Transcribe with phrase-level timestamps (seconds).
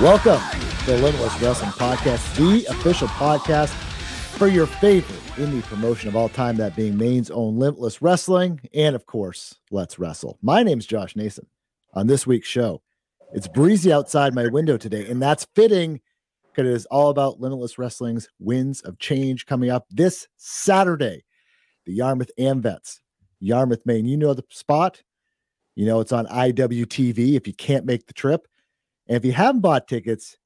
[0.00, 0.40] Welcome
[0.86, 3.68] to Limitless Wrestling Podcast, the official podcast
[4.38, 8.96] for your favorite indie promotion of all time, that being Maine's own Limitless Wrestling, and
[8.96, 10.38] of course, Let's Wrestle.
[10.40, 11.46] My name's Josh Nason.
[11.92, 12.80] On this week's show,
[13.34, 16.00] it's breezy outside my window today, and that's fitting
[16.50, 21.24] because it is all about Limitless Wrestling's Winds of Change coming up this Saturday.
[21.84, 23.00] The Yarmouth Amvets,
[23.38, 24.06] Yarmouth, Maine.
[24.06, 25.02] You know the spot.
[25.74, 28.46] You know it's on IWTV if you can't make the trip.
[29.10, 30.36] And if you haven't bought tickets,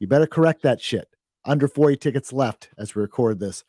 [0.00, 1.06] you better correct that shit.
[1.44, 3.64] Under 40 tickets left as we record this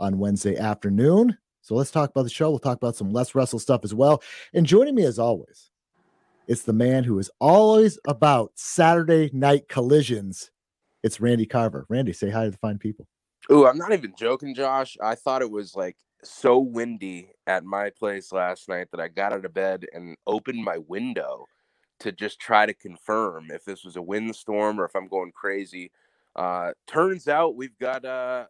[0.00, 1.38] on Wednesday afternoon.
[1.62, 2.50] So let's talk about the show.
[2.50, 4.20] We'll talk about some Let's Wrestle stuff as well.
[4.52, 5.70] And joining me as always,
[6.48, 10.50] it's the man who is always about Saturday night collisions.
[11.04, 11.86] It's Randy Carver.
[11.88, 13.06] Randy, say hi to the fine people.
[13.52, 14.96] Ooh, I'm not even joking, Josh.
[15.00, 19.32] I thought it was like so windy at my place last night that I got
[19.32, 21.46] out of bed and opened my window
[22.00, 25.90] to just try to confirm if this was a windstorm or if I'm going crazy.
[26.36, 28.46] Uh, turns out we've got uh,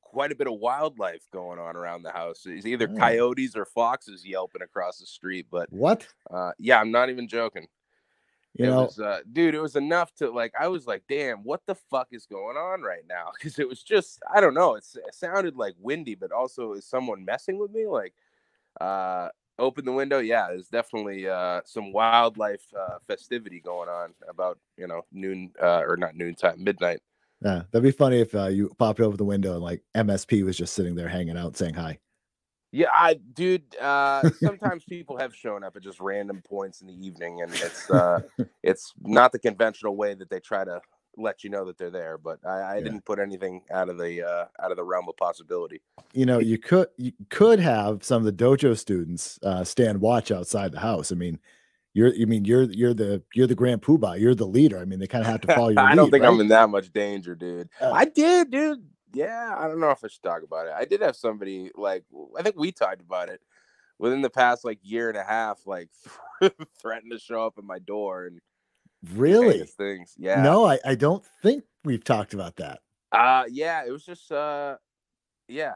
[0.00, 2.46] quite a bit of wildlife going on around the house.
[2.46, 2.96] It's either Oh.
[2.96, 5.46] coyotes or foxes yelping across the street.
[5.50, 6.06] But What?
[6.30, 7.66] uh, yeah, I'm not even joking.
[8.54, 10.54] You it know, was, uh, dude, it was enough to like.
[10.58, 13.82] I was like, "Damn, what the fuck is going on right now?" Because it was
[13.82, 14.76] just, I don't know.
[14.76, 17.86] It's, it sounded like windy, but also is someone messing with me?
[17.86, 18.14] Like,
[18.80, 19.28] uh,
[19.58, 20.18] open the window.
[20.18, 25.82] Yeah, there's definitely uh, some wildlife uh, festivity going on about you know noon uh,
[25.86, 27.00] or not noontime, midnight.
[27.42, 30.56] yeah, that'd be funny if uh, you popped over the window and like MSP was
[30.56, 31.98] just sitting there hanging out saying hi.
[32.72, 33.76] Yeah, I, dude.
[33.76, 37.90] Uh, sometimes people have shown up at just random points in the evening, and it's
[37.90, 38.20] uh,
[38.62, 40.80] it's not the conventional way that they try to
[41.16, 42.18] let you know that they're there.
[42.18, 42.84] But I, I Yeah.
[42.84, 45.82] didn't put anything out of the uh, out of the realm of possibility.
[46.12, 50.30] you know, you could you could have some of the dojo students uh, stand watch
[50.30, 51.12] outside the house.
[51.12, 51.38] I mean,
[51.94, 54.78] you're you mean you're you're the you're the grand poobah, you're the leader.
[54.78, 55.96] I mean, they kind of have to follow your I lead.
[55.96, 57.68] don't think I'm in that much danger, dude.
[57.80, 58.86] Uh, I did, dude.
[59.14, 60.74] Yeah, I don't know if I should talk about it.
[60.76, 62.04] I did have somebody like
[62.38, 63.40] I think we talked about it
[63.98, 65.88] within the past like year and a half, like
[66.82, 68.40] threatened to show up at my door and
[69.14, 69.64] really.
[69.64, 70.14] things.
[70.16, 70.42] Yeah.
[70.42, 72.80] No, I, I don't think we've talked about that.
[73.12, 74.76] Uh yeah, it was just uh
[75.48, 75.74] yeah.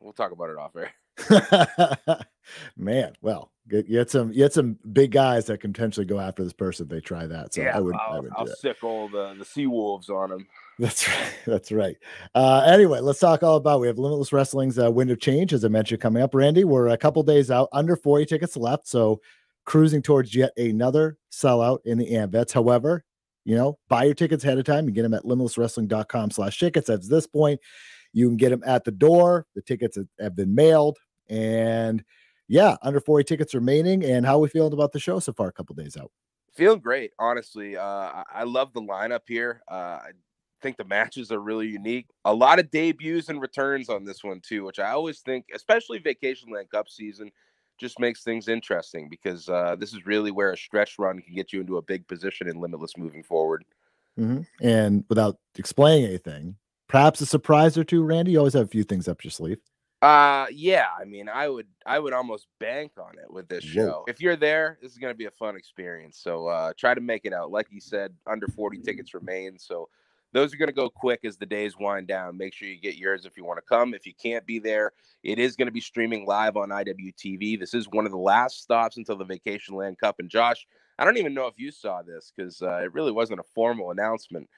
[0.00, 0.92] We'll talk about it off air.
[2.76, 6.42] Man, well, you had some you had some big guys that can potentially go after
[6.42, 7.54] this person if they try that.
[7.54, 10.10] So yeah, I would I I'll, would do I'll sick all the the sea wolves
[10.10, 10.46] on them.
[10.78, 11.32] That's right.
[11.46, 11.96] That's right.
[12.34, 13.80] Uh, anyway, let's talk all about.
[13.80, 16.34] We have Limitless Wrestling's uh, Wind of Change, as I mentioned, coming up.
[16.34, 19.20] Randy, we're a couple days out, under 40 tickets left, so
[19.70, 22.50] cruising towards yet another sellout in the Amvets.
[22.50, 23.04] However,
[23.44, 24.86] you know, buy your tickets ahead of time.
[24.86, 26.90] You get them at limitlesswrestling.com/slash tickets.
[26.90, 27.60] At this point,
[28.12, 29.46] you can get them at the door.
[29.54, 30.98] The tickets have- been mailed,
[31.28, 32.04] and
[32.48, 34.04] yeah, under 40 tickets remaining.
[34.04, 35.46] And how we feeling about the show so far?
[35.46, 36.10] A couple days out.
[36.52, 37.76] Feeling great, honestly.
[37.76, 39.62] Uh, I, I love the lineup here.
[39.70, 40.10] Uh, I
[40.60, 42.08] think the matches are really unique.
[42.24, 46.00] A lot of debuts and returns on this one too, which I always think, especially
[46.00, 47.30] Vacation Land Cup season,
[47.80, 51.52] just makes things interesting because uh, this is really where a stretch run can get
[51.52, 53.64] you into a big position in Limitless moving forward.
[54.18, 54.46] Mhm.
[54.60, 56.56] And without explaining anything,
[56.88, 58.32] perhaps a surprise or two, Randy.
[58.32, 59.58] You always have a few things up your sleeve.
[60.02, 63.72] Uh yeah, I mean, I would I would almost bank on it with this Whoa.
[63.72, 64.04] show.
[64.08, 66.18] If you're there, this is going to be a fun experience.
[66.18, 67.50] So uh try to make it out.
[67.50, 69.58] Like you said, under 40 tickets remain.
[69.58, 69.88] So
[70.32, 72.36] those are going to go quick as the days wind down.
[72.36, 73.94] Make sure you get yours if you want to come.
[73.94, 74.92] If you can't be there,
[75.22, 77.58] it is going to be streaming live on IWTV.
[77.58, 80.16] This is one of the last stops until the Vacation Land Cup.
[80.18, 80.66] And Josh,
[80.98, 83.90] I don't even know if you saw this because uh, it really wasn't a formal
[83.90, 84.48] announcement,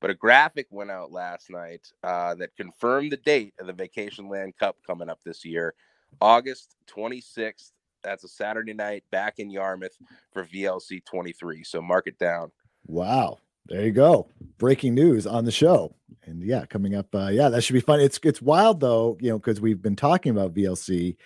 [0.00, 4.28] but a graphic went out last night uh, that confirmed the date of the Vacation
[4.28, 5.74] Land Cup coming up this year,
[6.20, 7.72] August 26th.
[8.02, 9.96] That's a Saturday night back in Yarmouth
[10.32, 11.62] for VLC 23.
[11.62, 12.50] So mark it down.
[12.86, 13.38] Wow.
[13.66, 14.28] There you go.
[14.58, 15.94] Breaking news on the show.
[16.24, 17.14] And yeah, coming up.
[17.14, 18.00] Uh, yeah, that should be fun.
[18.00, 21.16] It's it's wild though, you know, because we've been talking about VLC.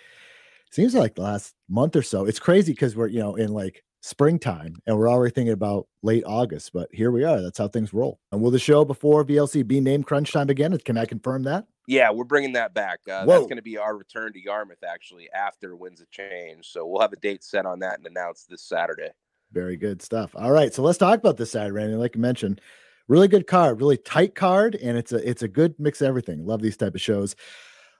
[0.71, 2.25] Seems like the last month or so.
[2.25, 6.23] It's crazy because we're you know in like springtime and we're already thinking about late
[6.25, 6.73] August.
[6.73, 7.41] But here we are.
[7.41, 8.19] That's how things roll.
[8.31, 10.77] And will the show before VLC be named Crunch Time again?
[10.79, 11.65] Can I confirm that?
[11.87, 12.99] Yeah, we're bringing that back.
[13.09, 16.67] Uh, that's going to be our return to Yarmouth actually after Winds of Change.
[16.67, 19.11] So we'll have a date set on that and announced this Saturday.
[19.51, 20.31] Very good stuff.
[20.35, 21.95] All right, so let's talk about this side, Randy.
[21.95, 22.61] Like I mentioned,
[23.07, 26.45] really good card, really tight card, and it's a it's a good mix of everything.
[26.45, 27.35] Love these type of shows.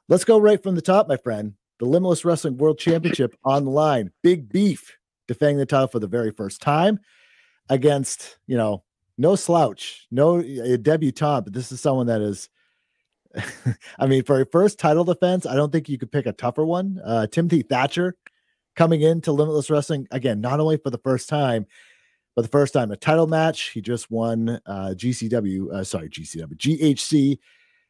[0.10, 1.54] Let's go right from the top, my friend.
[1.80, 4.12] The Limitless Wrestling World Championship on the line.
[4.24, 4.98] Big Beef
[5.28, 7.00] defending the title for the very first time
[7.70, 8.84] against, you know,
[9.18, 12.50] no slouch, no uh, debutante, but this is someone that is.
[14.00, 16.66] I mean, for a first title defense, I don't think you could pick a tougher
[16.66, 17.00] one.
[17.04, 18.16] Uh, Timothy Thatcher
[18.78, 21.66] coming into Limitless Wrestling again, not only for the first time,
[22.36, 23.72] but the first time a title match.
[23.72, 27.40] He just won uh, GCW, uh, sorry, GCW, GHC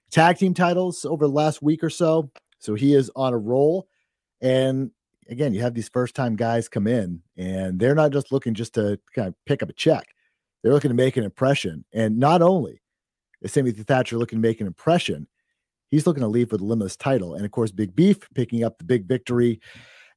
[0.10, 2.32] tag team titles over the last week or so.
[2.58, 3.90] So he is on a roll.
[4.42, 4.92] And
[5.30, 8.74] again, you have these first time guys come in and they're not just looking just
[8.76, 10.08] to kind of pick up a check.
[10.64, 11.84] They're looking to make an impression.
[11.94, 12.82] And not only
[13.42, 15.28] is Timothy Thatcher looking to make an impression,
[15.92, 17.36] he's looking to leave with the limitless title.
[17.36, 19.60] And of course, Big Beef picking up the big victory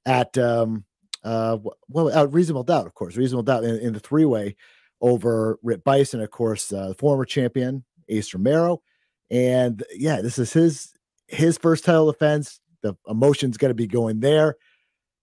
[0.07, 0.85] at um
[1.25, 1.59] uh
[1.89, 4.57] well uh, reasonable doubt, of course, reasonable doubt in, in the three way
[5.01, 8.83] over Rip Byson, of course, uh, former champion Ace Romero.
[9.31, 10.93] And yeah, this is his
[11.29, 12.61] his first title defense.
[12.83, 14.57] The emotion's going to be going there.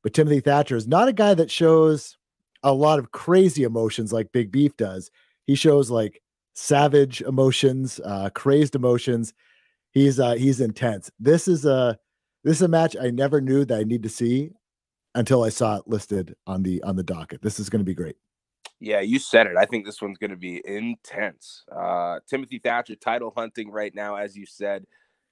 [0.03, 2.18] But Timothy Thatcher is not a guy that shows
[2.63, 5.12] a lot of crazy emotions like Big Beef does.
[5.45, 6.21] He shows like
[6.53, 9.33] savage emotions, uh, crazed emotions.
[9.91, 11.12] He's uh, he's intense.
[11.19, 11.97] This is a
[12.44, 14.51] this is a match I never knew that I need to see
[15.15, 17.42] until I saw it listed on the on the docket.
[17.42, 18.15] This is going to be great.
[18.80, 19.57] Yeah, you said it.
[19.57, 21.63] I think this one's going to be intense.
[21.75, 24.86] Uh, Timothy Thatcher title hunting right now, as you said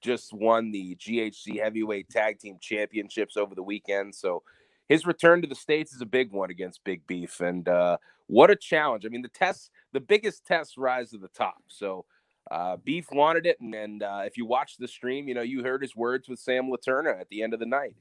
[0.05, 4.13] just won the GHC Heavyweight Tag Team Championships over the weekend.
[4.13, 4.43] So
[4.87, 7.39] his return to the States is a big one against Big Beef.
[7.39, 9.05] And uh, what a challenge.
[9.05, 11.57] I mean, the test, the biggest test rise to the top.
[11.67, 12.05] So
[12.51, 13.59] uh, Beef wanted it.
[13.59, 16.39] And, and uh, if you watch the stream, you know, you heard his words with
[16.39, 17.95] Sam Laterna at the end of the night.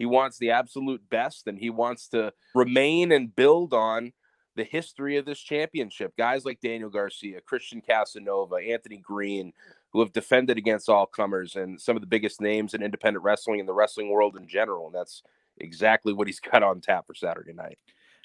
[0.00, 4.14] He wants the absolute best and he wants to remain and build on
[4.56, 6.16] the history of this championship.
[6.16, 9.52] Guys like Daniel Garcia, Christian Casanova, Anthony Green,
[9.92, 13.60] who have defended against all comers and some of the biggest names in independent wrestling
[13.60, 14.86] and the wrestling world in general.
[14.86, 15.22] And that's
[15.58, 17.76] exactly what he's got on tap for Saturday night.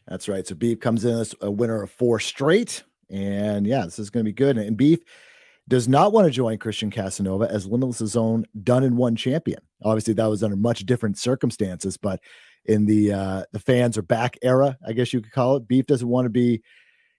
[0.07, 0.47] That's right.
[0.47, 2.85] So Beef comes in as a winner of four straight.
[3.09, 4.57] And yeah, this is going to be good.
[4.57, 4.99] And Beef
[5.67, 9.59] does not want to join Christian Casanova as Limitless's own done in one champion.
[9.83, 12.19] Obviously, that was under much different circumstances, but
[12.65, 15.67] in the uh the fans are back era, I guess you could call it.
[15.67, 16.61] Beef doesn't want to be,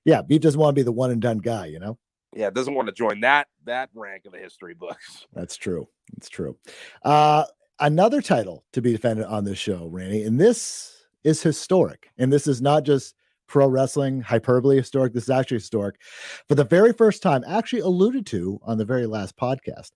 [0.05, 1.99] yeah, Beef doesn't want to be the one and done guy, you know
[2.37, 5.27] yeah, doesn't want to join that that rank of the history books.
[5.33, 5.89] That's true.
[6.13, 6.57] That's true.
[7.03, 7.45] Uh,
[7.81, 12.11] another title to be defended on this show, Randy, and this is historic.
[12.19, 13.15] And this is not just
[13.49, 15.13] pro wrestling hyperbole historic.
[15.13, 16.01] This is actually historic.
[16.49, 19.91] For the very first time, actually alluded to on the very last podcast,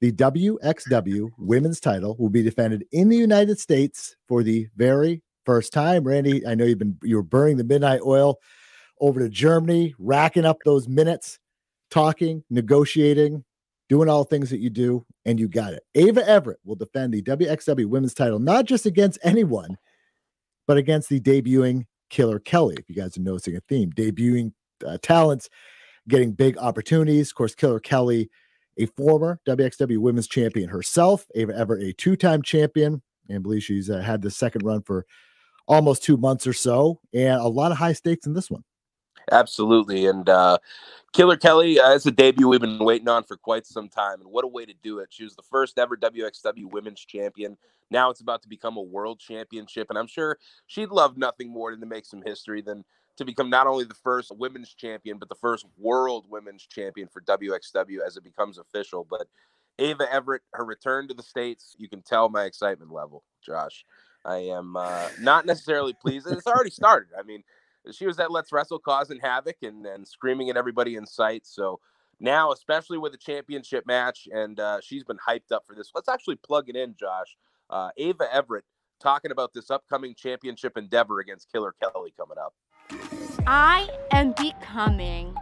[0.00, 5.72] the WXW women's title will be defended in the United States for the very first
[5.72, 6.04] time.
[6.04, 8.38] Randy, I know you've been you were burning the midnight oil
[9.00, 11.38] over to Germany, racking up those minutes
[11.90, 13.44] talking, negotiating,
[13.88, 15.82] doing all things that you do, and you got it.
[15.94, 19.76] Ava Everett will defend the WXW women's title, not just against anyone,
[20.66, 22.76] but against the debuting Killer Kelly.
[22.78, 24.52] If you guys are noticing a theme, debuting
[24.86, 25.48] uh, talents,
[26.08, 27.30] getting big opportunities.
[27.30, 28.30] Of course, Killer Kelly,
[28.78, 33.90] a former WXW women's champion herself, Everett, a two time champion, and I believe she's
[33.90, 35.06] uh, had the second run for
[35.66, 38.64] almost two months or so, and a lot of high stakes in this one.
[39.32, 40.06] Absolutely.
[40.06, 40.58] And uh,
[41.12, 44.20] Killer Kelly uh, is a debut we've been waiting on for quite some time.
[44.20, 45.08] And what a way to do it.
[45.10, 47.56] She was the first ever WXW women's champion.
[47.90, 49.88] Now it's about to become a world championship.
[49.90, 52.84] And I'm sure she'd love nothing more than to make some history than
[53.16, 57.20] to become not only the first women's champion, but the first world women's champion for
[57.22, 59.06] WXW as it becomes official.
[59.08, 59.26] But
[59.78, 63.84] Ava Everett, her return to the States, you can tell my excitement level, Josh.
[64.24, 66.26] I am uh, not necessarily pleased.
[66.28, 67.08] It's already started.
[67.18, 67.42] I mean,
[67.92, 71.46] she was at Let's Wrestle causing havoc and, and screaming at everybody in sight.
[71.46, 71.80] So
[72.20, 75.90] now, especially with a championship match, and uh, she's been hyped up for this.
[75.94, 77.36] Let's actually plug it in, Josh.
[77.70, 78.64] Uh, Ava Everett
[79.00, 82.54] talking about this upcoming championship endeavor against Killer Kelly coming up.
[83.46, 85.34] I am becoming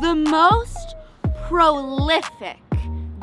[0.00, 0.96] the most
[1.46, 2.58] prolific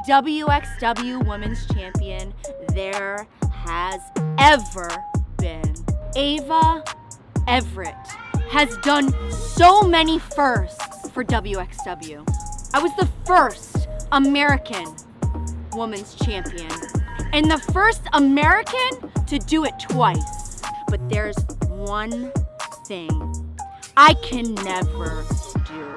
[0.07, 2.33] WXW Women's Champion
[2.73, 3.27] there
[3.65, 3.99] has
[4.37, 4.89] ever
[5.37, 5.73] been.
[6.15, 6.83] Ava
[7.47, 7.95] Everett
[8.49, 12.23] has done so many firsts for WXW.
[12.73, 14.95] I was the first American
[15.73, 16.71] women's champion
[17.33, 20.61] and the first American to do it twice.
[20.87, 21.37] But there's
[21.67, 22.31] one
[22.85, 23.09] thing
[23.97, 25.25] I can never
[25.65, 25.95] do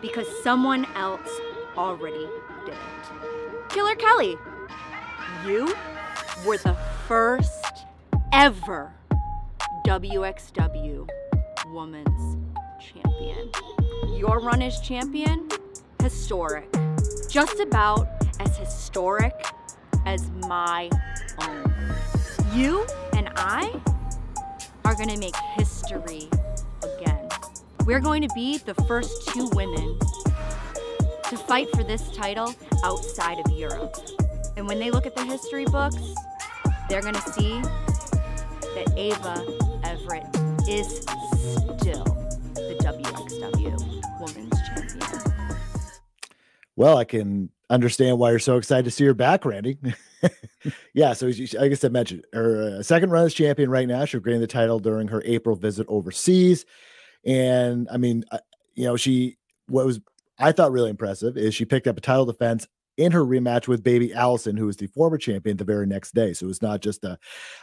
[0.00, 1.30] because someone else
[1.76, 2.26] already
[2.66, 3.68] did it.
[3.68, 4.36] Killer Kelly,
[5.46, 5.74] you
[6.44, 7.86] were the first
[8.32, 8.92] ever
[9.86, 11.08] WXW
[11.72, 12.36] Women's
[12.80, 13.50] Champion.
[14.16, 15.48] Your run as champion,
[16.02, 16.68] historic.
[17.30, 18.08] Just about
[18.40, 19.34] as historic
[20.04, 20.90] as my
[21.42, 21.94] own.
[22.52, 22.86] You
[23.16, 23.72] and I
[24.84, 26.28] are going to make history
[26.82, 27.28] again.
[27.84, 29.98] We're going to be the first two women
[31.28, 32.52] to fight for this title
[32.84, 33.94] outside of Europe.
[34.56, 36.14] And when they look at the history books,
[36.88, 39.46] they're going to see that Ava
[39.84, 40.39] Everett
[40.70, 42.04] is still
[42.54, 44.02] the WXW
[44.38, 45.58] Yeah.
[46.76, 49.78] Well, I can understand why you're so excited to see her back, Randy.
[50.94, 54.04] yeah, so I guess I mentioned her uh, second run as champion right now.
[54.04, 56.64] She gained the title during her April visit overseas,
[57.26, 58.38] and I mean, uh,
[58.76, 60.00] you know, she what was
[60.38, 62.68] I thought really impressive is she picked up a title defense
[63.00, 66.34] in her rematch with Baby Allison, who was the former champion the very next day.
[66.34, 67.18] So it was not just a,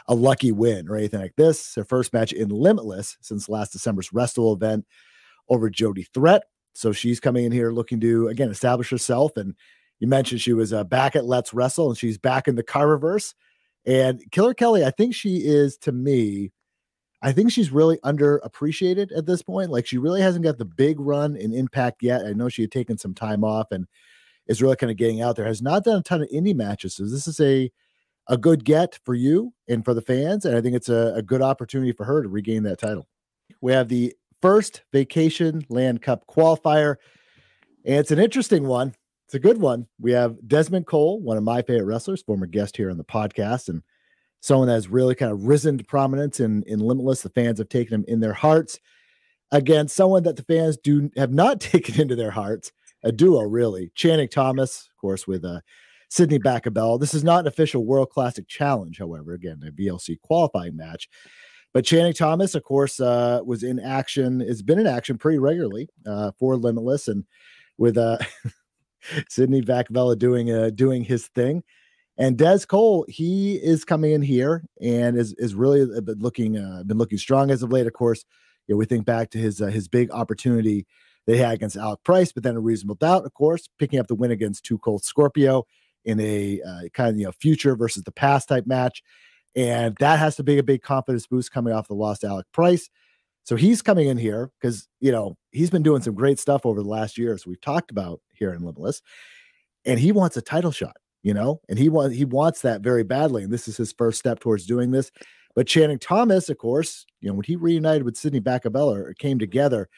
[0.08, 1.76] a lucky win or anything like this.
[1.76, 4.84] Her first match in Limitless since last December's Wrestle event
[5.48, 6.42] over Jody Threat.
[6.74, 9.36] So she's coming in here looking to again establish herself.
[9.36, 9.54] And
[10.00, 13.34] you mentioned she was uh, back at Let's Wrestle and she's back in the Carververse.
[13.86, 16.50] And Killer Kelly, I think she is to me.
[17.22, 19.70] I think she's really underappreciated at this point.
[19.70, 22.26] Like she really hasn't got the big run in impact yet.
[22.26, 23.86] I know she had taken some time off and
[24.48, 25.46] is really kind of getting out there.
[25.46, 27.70] Has not done a ton of indie matches, so this is a
[28.28, 31.22] a good get for you and for the fans, and I think it's a, a
[31.22, 33.08] good opportunity for her to regain that title.
[33.60, 36.96] We have the first Vacation Land Cup qualifier,
[37.84, 38.94] and it's an interesting one.
[39.26, 39.86] It's a good one.
[40.00, 43.68] We have Desmond Cole, one of my favorite wrestlers, former guest here on the podcast,
[43.68, 43.82] and
[44.40, 47.22] someone that has really kind of risen to prominence in in Limitless.
[47.22, 48.78] The fans have taken him in their hearts.
[49.50, 53.90] Again, someone that the fans do have not taken into their hearts a duo, really.
[53.94, 55.60] Channing Thomas, of course, with uh,
[56.08, 56.98] Sidney Bakabella.
[56.98, 61.08] This is not an official World Classic Challenge, however, again, a VLC qualifying match.
[61.74, 65.88] But Channing Thomas, of course, uh, was in action, has been in action pretty regularly
[66.06, 67.24] uh, for Limitless, and
[67.76, 68.18] with uh,
[69.28, 71.62] Sidney Bakabella doing uh, doing his thing.
[72.16, 76.56] And Des Cole, he is coming in here and is is really uh, been looking
[76.56, 77.86] uh, been looking strong as of late.
[77.86, 78.24] Of course,
[78.66, 80.86] you know, we think back to his uh, his big opportunity
[81.28, 84.14] they had against Alec Price, but then a reasonable doubt, of course, picking up the
[84.14, 85.66] win against Two Cold Scorpio
[86.06, 89.02] in a uh, kind of you know future versus the past type match,
[89.54, 92.88] and that has to be a big confidence boost coming off the lost Alec Price.
[93.44, 96.82] So he's coming in here because you know he's been doing some great stuff over
[96.82, 97.46] the last years.
[97.46, 99.02] We've talked about here in Limitless,
[99.84, 103.04] and he wants a title shot, you know, and he wants he wants that very
[103.04, 105.10] badly, and this is his first step towards doing this.
[105.54, 109.38] But Channing Thomas, of course, you know, when he reunited with Sidney Bakabella or came
[109.38, 109.90] together,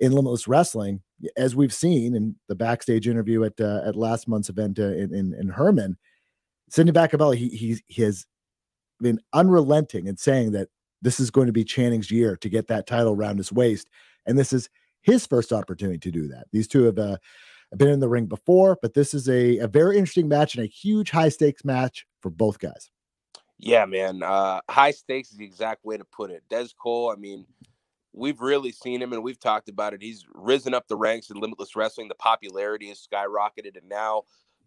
[0.00, 1.02] in Limitless Wrestling,
[1.36, 5.14] as we've seen in the backstage interview at uh, at last month's event uh, in,
[5.14, 5.96] in, in Hermon,
[6.70, 8.26] Sidney Bakabella, he, he he has
[9.00, 10.68] been unrelenting in saying that
[11.02, 13.88] this is going to be Channing's year to get that title around his waist,
[14.26, 14.68] and this is
[15.02, 16.46] his first opportunity to do that.
[16.52, 17.18] These two have uh,
[17.76, 20.68] been in the ring before, but this is a, a very interesting match and a
[20.68, 22.90] huge high stakes match for both guys.
[23.58, 24.22] Yeah, man.
[24.22, 26.42] Uh, high stakes is the exact way to put it.
[26.48, 27.46] Des Cole, I mean,
[28.14, 30.02] we've really seen him and we've talked about it.
[30.02, 32.08] He's risen up the ranks in limitless wrestling.
[32.08, 34.24] The popularity has skyrocketed, and now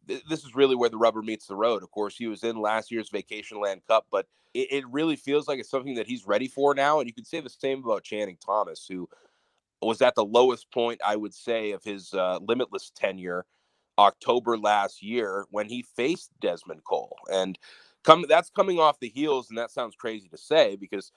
[0.08, 1.84] th- this is really where the rubber meets the road.
[1.84, 5.48] Of course, he was in last year's Vacation Land Cup, but it, it really feels
[5.48, 7.00] like it's something that he's ready for now.
[7.00, 9.10] And you could say the same about Channing Thomas, who
[9.82, 13.46] was at the lowest point, I would say, of his uh, limitless tenure.
[14.00, 17.60] October last year when he faced Desmond Cole and
[18.04, 21.14] come that's coming off the heels and that sounds crazy to say because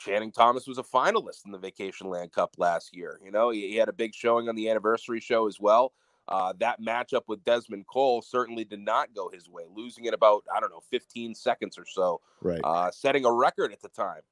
[0.00, 3.20] Channing Thomas was a finalist in the Vacation Land Cup last year.
[3.22, 5.92] You know, he, he had a big showing on the anniversary show as well.
[6.28, 10.44] Uh, that matchup with Desmond Cole certainly did not go his way, losing in about
[10.54, 12.60] I don't know 15 seconds or so, right?
[12.62, 14.22] Uh, setting a record at the time.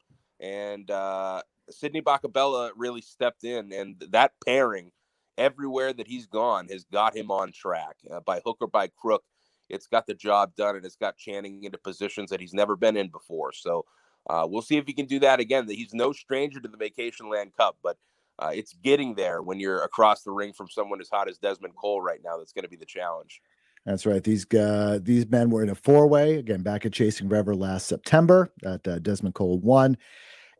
[0.41, 4.93] And uh, Sydney Bacabella really stepped in, and that pairing,
[5.37, 9.25] everywhere that he's gone, has got him on track uh, by hook or by crook.
[9.69, 12.97] It's got the job done, and it's got Channing into positions that he's never been
[12.97, 13.53] in before.
[13.53, 13.85] So
[14.29, 15.67] uh, we'll see if he can do that again.
[15.67, 17.97] That he's no stranger to the Vacation Land Cup, but
[18.39, 21.75] uh, it's getting there when you're across the ring from someone as hot as Desmond
[21.77, 22.39] Cole right now.
[22.39, 23.41] That's going to be the challenge.
[23.85, 24.23] That's right.
[24.23, 27.87] These uh, these men were in a four way again back at Chasing River last
[27.87, 28.53] September.
[28.63, 29.97] That uh, Desmond Cole won,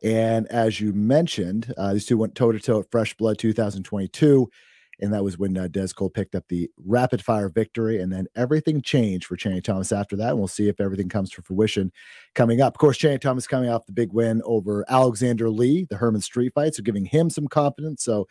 [0.03, 4.51] and as you mentioned, uh, these two went toe to toe at Fresh Blood 2022
[5.01, 8.01] and that was when uh, Des Cole picked up the rapid fire victory.
[8.01, 10.31] And then everything changed for Channing Thomas after that.
[10.31, 11.93] And we'll see if everything comes to fruition
[12.35, 12.75] coming up.
[12.75, 16.53] Of course, Channing Thomas coming off the big win over Alexander Lee, the Hermon Street
[16.55, 18.03] fight, so giving him some confidence.
[18.03, 18.27] So,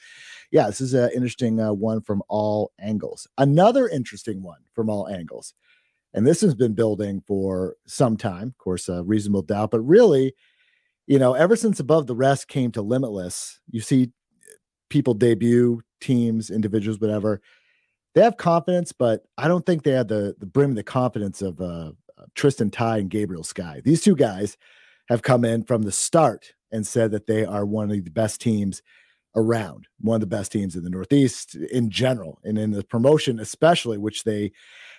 [0.51, 3.27] yeah, this is an interesting uh, one from all angles.
[3.37, 5.53] Another interesting one from all angles.
[6.13, 10.33] And this has been building for some time, of course, a reasonable doubt, but really,
[11.05, 14.11] you know, ever since Above the Rest came to Limitless, you see
[14.89, 17.41] people debut teams, individuals, whatever.
[18.15, 21.61] They have confidence, but I don't think they have the the brim the confidence of
[21.61, 21.91] uh,
[22.35, 23.81] Tristan Ty and Gabriel Sky.
[23.83, 24.57] These two guys
[25.09, 28.41] have come in from the start and said that they are one of the best
[28.41, 28.81] teams
[29.35, 33.39] around, one of the best teams in the Northeast in general, and in the promotion
[33.39, 34.51] especially, which they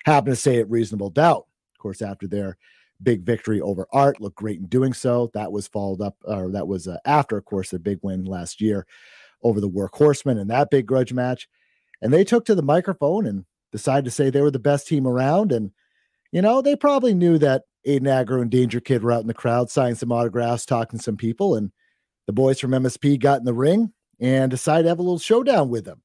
[0.04, 1.46] happen to say at reasonable doubt.
[1.74, 2.56] Of course, after their
[3.02, 5.30] big victory over Art, looked great in doing so.
[5.34, 8.60] That was followed up, or that was uh, after, of course, their big win last
[8.60, 8.86] year
[9.42, 11.48] over the workhorsemen in that big grudge match.
[12.00, 15.06] and they took to the microphone and decided to say they were the best team
[15.06, 15.52] around.
[15.52, 15.72] And,
[16.32, 19.34] you know, they probably knew that Aiden Aggro and Danger Kid were out in the
[19.34, 21.54] crowd, signing some autographs, talking to some people.
[21.54, 21.72] And
[22.26, 25.70] the boys from MSP got in the ring and decided to have a little showdown
[25.70, 26.02] with them.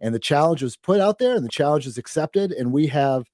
[0.00, 2.52] And the challenge was put out there and the challenge was accepted.
[2.52, 3.24] And we have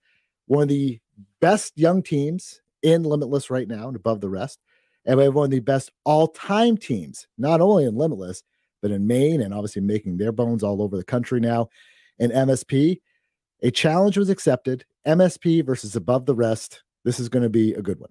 [0.47, 1.01] one of the
[1.41, 4.59] best young teams in Limitless right now and above the rest.
[5.05, 8.43] And we have one of the best all time teams, not only in Limitless,
[8.83, 11.69] but in Maine and obviously making their bones all over the country now.
[12.19, 13.01] In MSP,
[13.63, 14.85] a challenge was accepted.
[15.07, 16.83] MSP versus above the rest.
[17.05, 18.11] This is going to be a good one.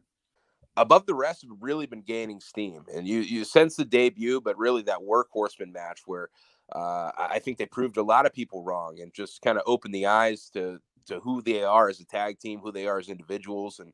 [0.77, 4.57] Above the rest have really been gaining steam, and you you sense the debut, but
[4.57, 6.29] really that workhorseman match where
[6.71, 9.93] uh, I think they proved a lot of people wrong and just kind of opened
[9.93, 13.09] the eyes to to who they are as a tag team, who they are as
[13.09, 13.91] individuals, and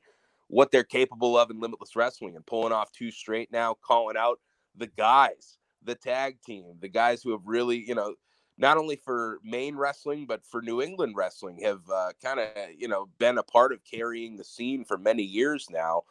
[0.47, 4.39] what they're capable of in limitless wrestling and pulling off two straight now, calling out
[4.75, 8.15] the guys, the tag team, the guys who have really, you know,
[8.57, 12.87] not only for Maine wrestling, but for New England wrestling have uh, kind of, you
[12.87, 16.03] know, been a part of carrying the scene for many years now.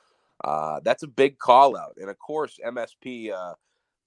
[0.43, 1.95] Uh, that's a big call out.
[1.97, 3.55] And of course, MSP, uh,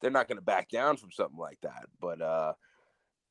[0.02, 1.86] they're not going to back down from something like that.
[2.00, 2.54] But uh,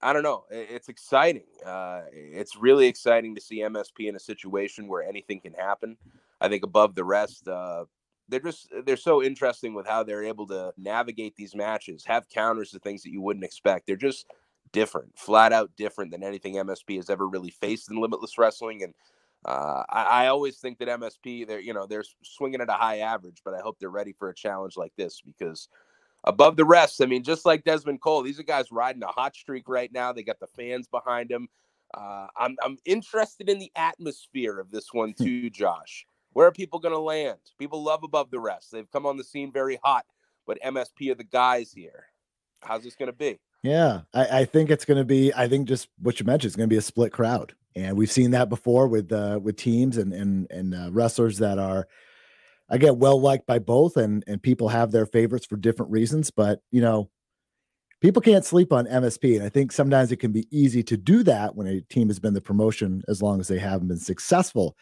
[0.03, 0.45] I don't know.
[0.51, 1.47] It's exciting.
[1.65, 5.97] Uh, it's really exciting to see MSP in a situation where anything can happen.
[6.41, 7.85] I think above the rest, uh,
[8.29, 12.71] they're just they're so interesting with how they're able to navigate these matches, have counters
[12.71, 13.87] to things that you wouldn't expect.
[13.87, 14.27] They're just
[14.73, 18.83] different, flat out different than anything MSP has ever really faced in Limitless Wrestling.
[18.83, 18.95] And
[19.45, 22.99] uh, I, I, always think that MSP, they're you know they're swinging at a high
[22.99, 25.69] average, but I hope they're ready for a challenge like this because
[26.25, 29.37] above the rest, I mean, just like Desmond Cole, these are guys riding a hot
[29.37, 30.13] streak right now.
[30.13, 31.49] They got the fans behind them.
[31.95, 35.25] Uh, I'm I'm interested in the atmosphere of this one hmm.
[35.25, 36.07] too, Josh.
[36.37, 37.39] Where are people going to land?
[37.59, 38.71] People love above the rest.
[38.71, 40.05] They've come on the scene very hot,
[40.47, 42.09] but MSP are the guys here.
[42.61, 43.39] How's this going to be?
[43.63, 45.33] Yeah, I, I think it's going to be.
[45.33, 48.13] I think just what you mentioned is going to be a split crowd, and we've
[48.13, 51.89] seen that before with uh, with teams and and and uh, wrestlers that are,
[52.69, 56.31] I get well liked by both, and and people have their favorites for different reasons.
[56.31, 57.09] But you know,
[58.03, 61.23] people can't sleep on MSP, and I think sometimes it can be easy to do
[61.23, 64.77] that when a team has been the promotion as long as they haven't been successful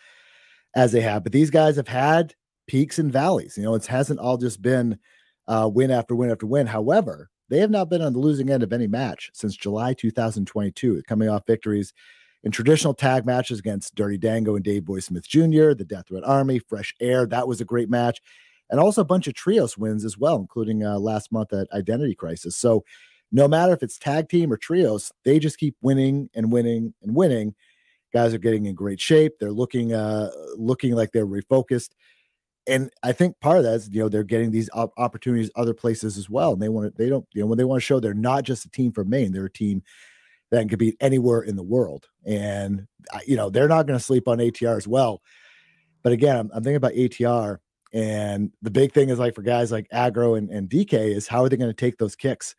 [0.75, 1.23] as they have.
[1.23, 2.35] But these guys have had
[2.67, 3.57] peaks and valleys.
[3.57, 4.99] You know, it hasn't all just been
[5.47, 6.67] uh, win after win after win.
[6.67, 11.03] However, they have not been on the losing end of any match since July 2022,
[11.07, 11.93] coming off victories
[12.43, 16.25] in traditional tag matches against Dirty Dango and Davey Boy Smith Jr., the Death Threat
[16.25, 17.27] Army, Fresh Air.
[17.27, 18.21] That was a great match.
[18.71, 22.15] And also a bunch of trios wins as well, including uh, last month at Identity
[22.15, 22.57] Crisis.
[22.57, 22.85] So,
[23.33, 27.17] no matter if it's tag team or trios, they just keep winning and winning and
[27.17, 27.55] winning.
[28.15, 29.35] Guys are getting in great shape.
[29.39, 31.91] They're looking uh looking like they're refocused
[32.67, 36.17] and I think part of that is you know they're getting these opportunities other places
[36.17, 38.01] as well, and they want to they don't you know when they want to show
[38.01, 39.83] they're not just a team from Maine, they're a team
[40.51, 42.87] that can beat anywhere in the world, and
[43.27, 45.21] you know they're not going to sleep on ATR as well.
[46.03, 47.59] But again, I'm, I'm, thinking about ATR,
[47.93, 51.45] and the big thing is like for guys like Aggro and, and DK is how
[51.45, 52.55] are they going to take those kicks?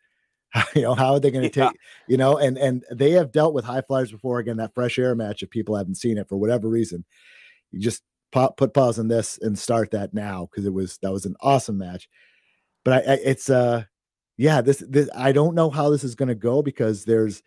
[0.74, 1.68] you know how are they going to yeah.
[1.68, 1.78] take
[2.08, 5.14] you know and and they have dealt with high flyers before again that fresh air
[5.14, 7.04] match if people haven't seen it for whatever reason
[7.72, 11.12] you just pop, put pause on this and start that now because it was that
[11.12, 12.08] was an awesome match.
[12.84, 13.84] But I, I it's uh
[14.36, 17.42] yeah this this I don't know how this is going to go because there's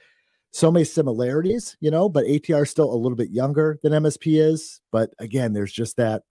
[0.51, 4.41] so many similarities, you know, but ATR is still a little bit younger than MSP
[4.41, 4.81] is.
[4.91, 6.23] But again, there's just that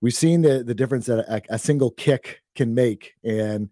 [0.00, 3.70] we've seen the the difference that a, a single kick can make, and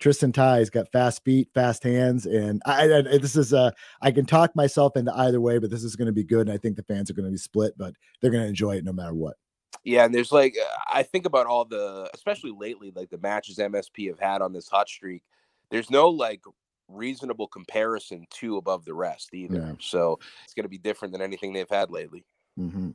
[0.00, 4.24] Tristan Ty's got fast feet, fast hands, and I, I this is a I can
[4.24, 6.76] talk myself into either way, but this is going to be good, and I think
[6.76, 9.14] the fans are going to be split, but they're going to enjoy it no matter
[9.14, 9.36] what.
[9.84, 13.58] Yeah, and there's like uh, I think about all the, especially lately, like the matches
[13.58, 15.22] MSP have had on this hot streak.
[15.70, 16.40] There's no like
[16.88, 19.58] reasonable comparison to above the rest either.
[19.58, 19.72] Yeah.
[19.80, 22.24] So it's going to be different than anything they've had lately.
[22.58, 22.90] Mm-hmm.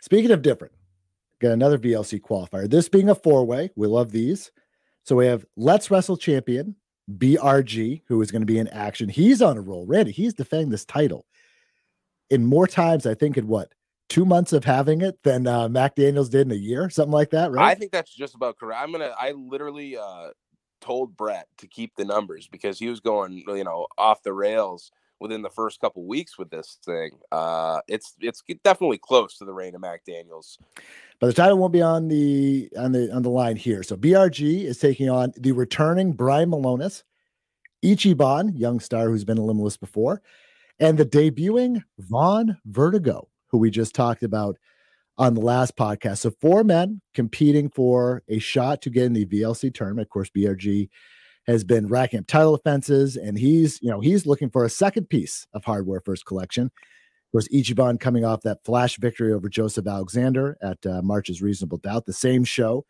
[0.00, 0.72] Speaking of different,
[1.40, 2.68] got another VLC qualifier.
[2.68, 4.50] This being a four way, we love these.
[5.04, 6.76] So we have Let's Wrestle champion
[7.16, 9.08] BRG, who is going to be in action.
[9.08, 9.86] He's on a roll.
[9.86, 11.26] Randy, he's defending this title
[12.28, 13.72] in more times, I think, in what
[14.08, 17.30] two months of having it than uh, Mac Daniels did in a year, something like
[17.30, 17.70] that, right?
[17.70, 18.80] I think that's just about correct.
[18.82, 19.14] I'm gonna.
[19.18, 20.30] I literally uh,
[20.80, 24.90] told Brett to keep the numbers because he was going, you know, off the rails
[25.20, 27.12] within the first couple weeks with this thing.
[27.30, 30.58] Uh, it's it's definitely close to the reign of Mac Daniels.
[31.20, 33.82] But the title won't be on the on the on the line here.
[33.82, 37.02] So BRG is taking on the returning Brian Milonas,
[37.84, 40.22] Ichiban, young star who's been a limitless before,
[40.78, 44.56] and the debuting Vaughn Vertigo who we just talked about
[45.18, 46.18] on the last podcast.
[46.18, 50.06] So four men competing for a shot to get in the VLC tournament.
[50.06, 50.88] Of course, BRG
[51.46, 55.08] has been racking up title offenses, and he's you know he's looking for a second
[55.08, 56.70] piece of hardware for his collection.
[57.30, 61.78] Of course, Ichiban coming off that flash victory over Joseph Alexander at uh, March's Reasonable
[61.78, 62.84] Doubt, the same show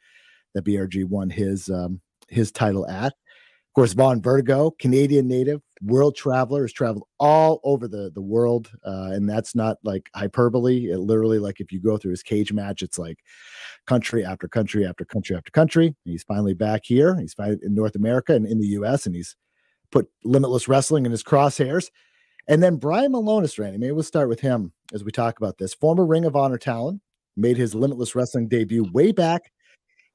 [0.54, 3.12] that BRG won his um, his title at.
[3.12, 8.70] Of course, Vaughn Vertigo, Canadian native, world traveler, has traveled all over the the world,
[8.82, 10.86] uh, and that's not like hyperbole.
[10.86, 13.18] It literally, like if you go through his cage match, it's like
[13.86, 15.94] country after country after country after country.
[16.06, 17.14] he's finally back here.
[17.20, 19.36] He's in North America and in the U.S., and he's
[19.92, 21.90] put Limitless Wrestling in his crosshairs.
[22.50, 25.72] And then Brian Milonas, Randy, maybe we'll start with him as we talk about this.
[25.72, 27.00] Former Ring of Honor talent,
[27.36, 29.52] made his Limitless Wrestling debut way back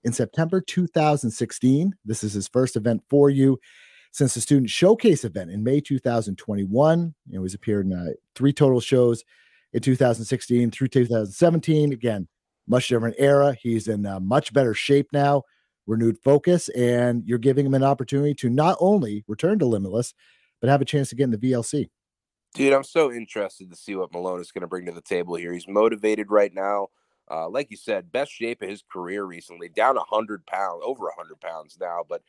[0.03, 1.93] in September 2016.
[2.03, 3.57] This is his first event for you
[4.11, 7.15] since the student showcase event in May 2021.
[7.29, 9.23] You know, he's appeared in uh, three total shows
[9.71, 11.93] in 2016 through 2017.
[11.93, 12.27] Again,
[12.67, 13.55] much different era.
[13.61, 15.43] He's in uh, much better shape now,
[15.87, 20.13] renewed focus, and you're giving him an opportunity to not only return to Limitless,
[20.59, 21.87] but have a chance to get in the VLC.
[22.55, 25.51] Dude, I'm so interested to see what Milonas going to bring to the table here.
[25.51, 26.87] He's motivated right now.
[27.29, 31.41] Uh, like you said, best shape of his career recently, down 100 pounds, over 100
[31.41, 32.21] pounds now, but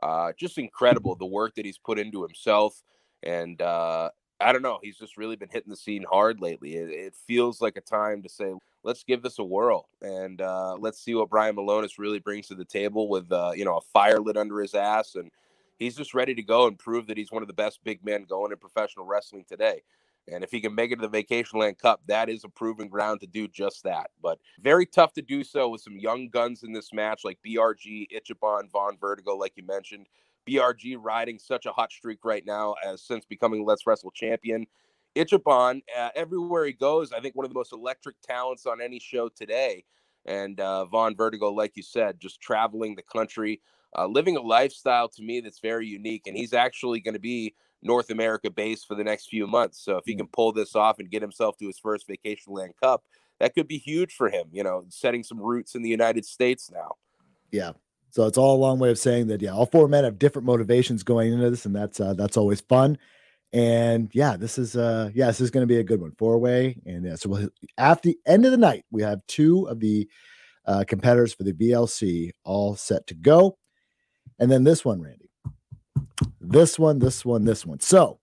[0.00, 2.80] uh, just incredible the work that he's put into himself.
[3.24, 6.76] And uh, I don't know, he's just really been hitting the scene hard lately.
[6.76, 10.76] It, it feels like a time to say, let's give this a whirl and uh,
[10.78, 13.92] let's see what Brian Milonas really brings to the table with, uh, you know, a
[13.92, 15.16] fire lit under his ass.
[15.16, 15.32] And
[15.78, 18.24] he's just ready to go and prove that he's one of the best big men
[18.28, 19.82] going in professional wrestling today.
[20.30, 22.88] And if he can make it to the Vacation Land Cup, that is a proven
[22.88, 24.10] ground to do just that.
[24.22, 28.06] But very tough to do so with some young guns in this match, like BRG,
[28.12, 30.06] Ichiban, Vaughn Vertigo, like you mentioned.
[30.48, 34.66] BRG riding such a hot streak right now as since becoming Let's Wrestle champion.
[35.16, 38.98] Ichiban, uh, everywhere he goes, I think one of the most electric talents on any
[38.98, 39.84] show today.
[40.24, 43.60] And uh, Vaughn Vertigo, like you said, just traveling the country,
[43.96, 46.26] uh, living a lifestyle to me that's very unique.
[46.26, 49.84] And he's actually going to be North America based for the next few months.
[49.84, 52.74] So if he can pull this off and get himself to his first Vacation Land
[52.82, 53.02] Cup,
[53.40, 56.70] that could be huge for him, you know, setting some roots in the United States
[56.72, 56.96] now.
[57.50, 57.72] Yeah.
[58.10, 60.46] So it's all a long way of saying that, yeah, all four men have different
[60.46, 62.98] motivations going into this, and that's uh, that's always fun.
[63.54, 66.38] And yeah, this is uh yeah, this is going to be a good one, four
[66.38, 66.76] way.
[66.86, 70.08] And yeah, so we'll, at the end of the night, we have two of the
[70.66, 73.58] uh, competitors for the VLC all set to go,
[74.38, 75.22] and then this one, Randy
[76.52, 77.80] this one, this one, this one.
[77.80, 78.20] So,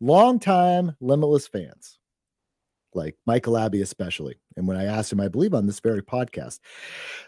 [0.00, 1.98] longtime Limitless fans,
[2.94, 6.60] like Michael Abbey especially, and when I asked him, I believe on this very podcast,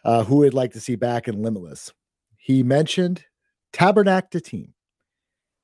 [0.04, 1.92] uh, who would like to see back in Limitless,
[2.36, 3.24] he mentioned
[3.72, 4.74] Tabarnak de Team,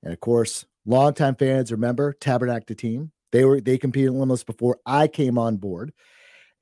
[0.02, 3.10] and of course, longtime fans remember Tabarnak de Team.
[3.32, 5.92] They were they competed in Limitless before I came on board,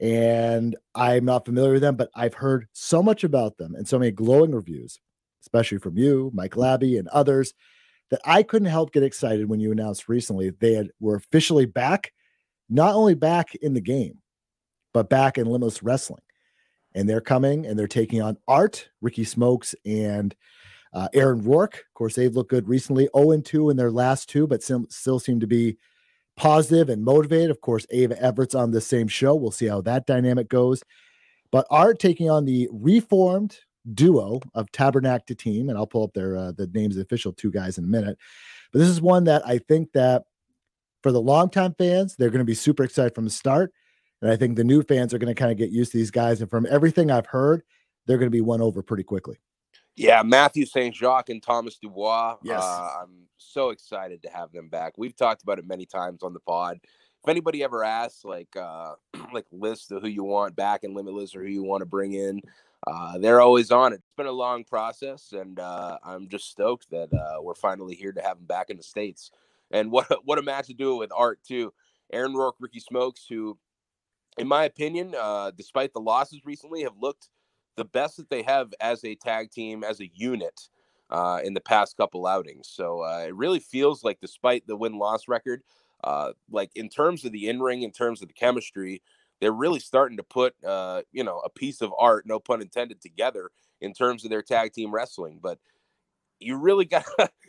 [0.01, 3.99] and I'm not familiar with them, but I've heard so much about them and so
[3.99, 4.99] many glowing reviews
[5.43, 7.53] especially from you, Mike Labby, and others,
[8.11, 12.13] that I couldn't help get excited when you announced recently they had, were officially back,
[12.69, 14.19] not only back in the game,
[14.93, 16.23] but back in Limitless Wrestling.
[16.95, 20.35] And they're coming and they're taking on Art, Ricky Smokes, and
[20.93, 21.77] uh, Aaron Rourke.
[21.77, 25.19] Of course, they've looked good recently, 0 2 in their last two, but still, still
[25.19, 25.79] seem to be
[26.37, 27.51] positive and motivated.
[27.51, 29.35] Of course, Ava Everett's on the same show.
[29.35, 30.83] We'll see how that dynamic goes.
[31.51, 33.59] But Art taking on the reformed
[33.95, 37.03] duo of Tabarnak de Team, and I'll pull up their uh, the names of the
[37.03, 38.19] official two guys in a minute.
[38.73, 40.25] But this is one that I think that
[41.03, 43.73] for the longtime fans, they're going to be super excited from the start,
[44.21, 46.11] and I think the new fans are going to kind of get used to these
[46.11, 46.41] guys.
[46.41, 47.63] And from everything I've heard,
[48.07, 49.39] they're going to be won over pretty quickly.
[49.97, 50.95] Yeah, Matthew St.
[50.95, 52.37] Jacques and Thomas Dubois.
[52.43, 54.95] Yes, uh, I'm so excited to have them back.
[54.97, 56.79] We've talked about it many times on the pod.
[56.83, 58.95] If anybody ever asks, like, uh,
[59.35, 62.15] like list of who you want back in Limitless or who you want to bring
[62.15, 62.41] in,
[62.87, 63.97] uh, they're always on it.
[63.97, 68.13] It's been a long process, and uh, I'm just stoked that uh, we're finally here
[68.13, 69.31] to have him back in the states.
[69.71, 71.73] And what what a match to do it with Art too.
[72.13, 73.59] Aaron Rourke, Ricky Smokes, who,
[74.37, 77.31] in my opinion, uh, despite the losses recently, have looked
[77.77, 80.69] the best that they have as a tag team, as a unit.
[81.11, 85.29] Uh, in the past couple outings, so it really feels like, despite the win loss
[85.29, 85.63] record,
[86.51, 89.03] like in terms of the in ring, in terms of the chemistry,
[89.43, 93.03] they're really starting to put uh, you know a piece of art, no pun intended,
[93.03, 93.51] together
[93.81, 95.41] in terms of their tag team wrestling.
[95.43, 95.59] But
[96.39, 97.05] you really got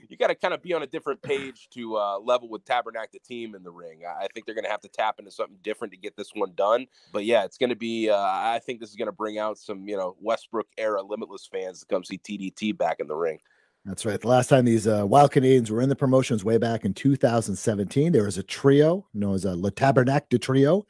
[0.09, 3.11] you got to kind of be on a different page to uh, level with Tabarnak
[3.11, 4.01] de Team in the ring.
[4.07, 6.53] I think they're going to have to tap into something different to get this one
[6.55, 6.87] done.
[7.11, 8.09] But yeah, it's going to be.
[8.09, 11.45] Uh, I think this is going to bring out some you know Westbrook era Limitless
[11.45, 13.37] fans to come see TDT back in the ring.
[13.85, 14.19] That's right.
[14.19, 18.13] The last time these uh, Wild Canadians were in the promotions way back in 2017,
[18.13, 20.85] there was a trio known as a Le Tabernacle Trio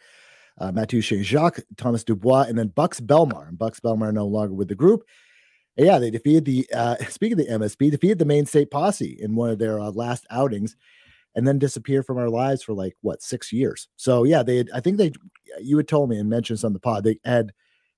[0.60, 1.02] uh, Mathieu.
[1.02, 3.48] Jacques, Thomas Dubois, and then Buxx Belmar.
[3.48, 5.04] And Buxx Belmar no longer with the group.
[5.78, 9.36] yeah, they defeated the uh, speaking of the MSP, defeated the Maine State Posse in
[9.36, 10.76] one of their uh, last outings,
[11.36, 13.88] and then disappeared from our lives for like what six years.
[13.96, 15.12] So yeah, they had, I think they
[15.62, 17.52] you had told me and mentioned this on the pod they had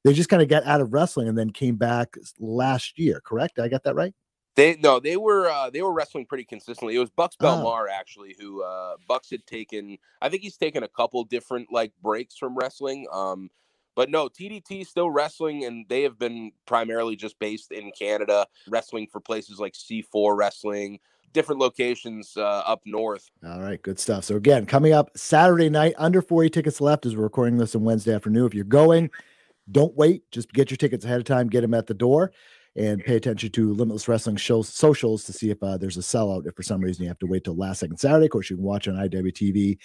[0.04, 3.22] they just kind of got out of wrestling and then came back last year.
[3.26, 3.60] Correct?
[3.60, 4.14] I got that right?
[4.56, 6.96] They no, they were uh, they were wrestling pretty consistently.
[6.96, 7.46] It was Buxx Oh.
[7.46, 9.98] Belmar actually who uh, Buxx had taken.
[10.22, 13.08] I think he's taken a couple different like breaks from wrestling.
[13.12, 13.50] Um,
[13.96, 19.08] but no, TDT still wrestling, and they have been primarily just based in Canada, wrestling
[19.10, 21.00] for places like C4 Wrestling,
[21.32, 23.30] different locations uh, up north.
[23.46, 24.26] All right, good stuff.
[24.26, 27.86] So again, coming up Saturday night, under 40 tickets left as we're recording this on
[27.86, 28.46] Wednesday afternoon.
[28.48, 29.10] If you're going,
[29.72, 30.30] don't wait.
[30.30, 32.34] Just get your tickets ahead of time, get them at the door,
[32.76, 36.46] and pay attention to Limitless Wrestling shows socials to see if uh, there's a sellout.
[36.46, 38.58] If for some reason you have to wait till last second Saturday, of course you
[38.58, 39.78] can watch on IWTV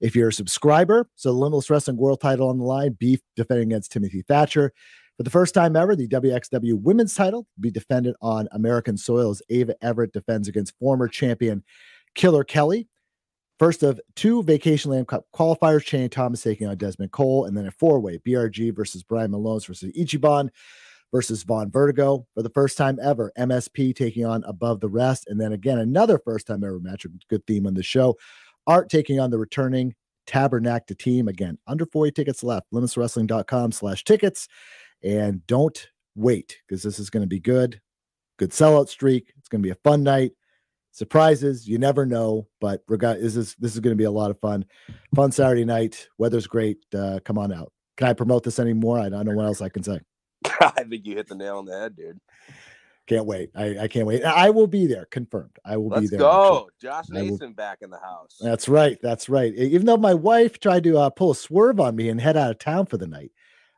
[0.00, 1.08] if you're a subscriber.
[1.14, 4.72] So Limitless Wrestling World Title on the line, Beef defending against Timothy Thatcher.
[5.18, 9.42] For the first time ever, the WXW Women's title be defended on American soil as
[9.50, 11.64] Ava Everett defends against former champion
[12.14, 12.88] Killer Kelly.
[13.58, 17.66] First of two Vacation Land Cup qualifiers, Channing Thomas taking on Desmond Cole, and then
[17.66, 20.50] a four-way BRG versus Brian Malone versus Ichiban
[21.12, 22.26] versus Von Vertigo.
[22.34, 26.18] For the first time ever, MSP taking on Above the Rest, and then again another
[26.18, 27.06] first time ever match.
[27.28, 28.16] Good theme on the show.
[28.66, 29.94] Art taking on the returning
[30.26, 31.28] Tabarnak de Team.
[31.28, 32.66] Again, under 40 tickets left.
[32.72, 34.48] Limitlesswrestling.com slash tickets.
[35.02, 37.80] And don't wait because this is going to be good.
[38.38, 39.32] Good sellout streak.
[39.38, 40.32] It's going to be a fun night
[40.98, 44.32] surprises you never know but regard this is this is going to be a lot
[44.32, 44.64] of fun
[45.14, 49.08] fun saturday night weather's great uh come on out can i promote this anymore i
[49.08, 50.00] don't know what else i can say
[50.60, 52.18] I think you hit the nail on the head, dude.
[53.06, 56.10] can't wait i, I can't wait i will be there confirmed i will be Let's
[56.10, 58.36] there go, Josh will- back in the house.
[58.40, 61.96] that's right that's right even though my wife tried to uh, pull a swerve on
[61.96, 63.32] me and head out of town for the night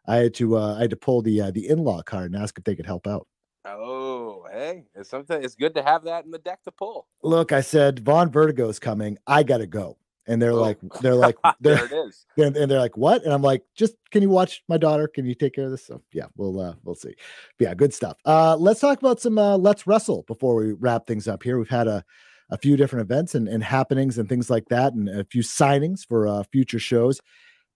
[0.07, 2.59] i had to uh i had to pull the uh, the in-law card and ask
[2.59, 3.27] if they could help out
[3.66, 5.44] Oh, hey, it's something.
[5.44, 7.07] It's good to have that in the deck to pull.
[7.23, 9.96] look i said von vertigo's coming i gotta go
[10.31, 10.61] and they're Oh.
[10.61, 12.27] like they're like there they're it is.
[12.38, 15.09] and, and they're like, "What?" And I'm like, "Just can you watch my daughter?
[15.09, 17.14] Can you take care of this?" So yeah, we'll uh, we'll see.
[17.59, 18.16] But yeah, good stuff.
[18.25, 21.59] Uh, let's talk about some uh, let's wrestle before we wrap things up here.
[21.59, 22.05] We've had a
[22.53, 26.01] a few different events and, and happenings and things like that, and a few signings
[26.07, 27.21] for uh, future shows.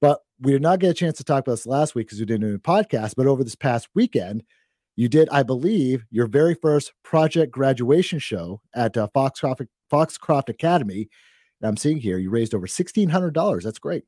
[0.00, 2.26] But we did not get a chance to talk about this last week because we
[2.26, 3.14] didn't do a podcast.
[3.16, 4.42] But over this past weekend,
[4.96, 11.08] you did, I believe, your very first project graduation show at uh, Foxcroft Foxcroft Academy.
[11.66, 13.64] I'm seeing here you raised over sixteen hundred dollars.
[13.64, 14.04] That's great.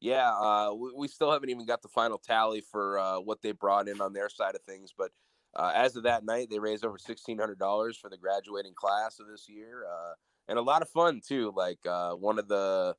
[0.00, 3.52] Yeah, uh, we, we still haven't even got the final tally for uh, what they
[3.52, 5.10] brought in on their side of things, but
[5.54, 9.18] uh, as of that night, they raised over sixteen hundred dollars for the graduating class
[9.20, 10.12] of this year, uh,
[10.48, 11.52] and a lot of fun too.
[11.56, 12.94] Like uh, one of the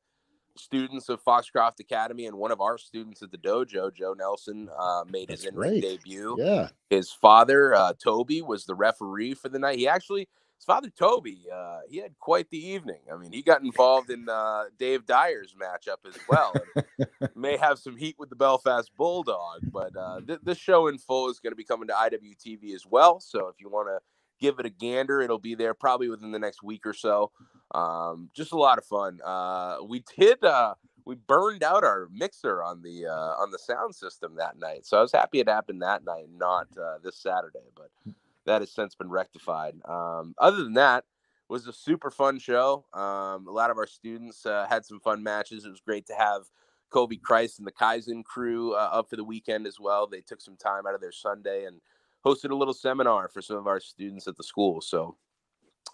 [0.58, 5.04] students of Foxcroft Academy and one of our students at the dojo, Joe Nelson, uh,
[5.08, 5.84] made his That's in-ring great.
[5.84, 6.36] debut.
[6.40, 6.70] Yeah.
[6.90, 9.78] His father, uh, Toby, was the referee for the night.
[9.78, 13.02] He actually, his father, Toby, uh, he had quite the evening.
[13.12, 16.54] I mean, he got involved in uh, Dave Dyer's matchup as well.
[17.36, 21.30] may have some heat with the Belfast Bulldog, but uh, th- this show in full
[21.30, 23.20] is going to be coming to IWTV as well.
[23.20, 24.00] So if you want to
[24.40, 27.32] give it a gander, it'll be there probably within the next week or so.
[27.76, 29.20] Um, just a lot of fun.
[29.24, 30.44] Uh, we did.
[30.44, 30.74] Uh,
[31.06, 34.98] we burned out our mixer on the uh, on the sound system that night, so
[34.98, 37.60] I was happy it happened that night, not uh, this Saturday.
[37.76, 38.14] But
[38.48, 39.76] that has since been rectified.
[39.86, 41.04] Um, other than that,
[41.50, 42.86] was a super fun show.
[42.94, 45.64] Um, a lot of our students uh, had some fun matches.
[45.64, 46.42] It was great to have
[46.90, 50.08] Kobe Christ and the Kaizen crew uh, up for the weekend as well.
[50.08, 51.80] They took some time out of their Sunday and
[52.26, 54.82] hosted a little seminar for some of our students at the school.
[54.82, 55.16] So